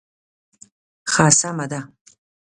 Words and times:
ښه 1.11 1.25
سمه 1.39 1.65
ده. 1.71 1.81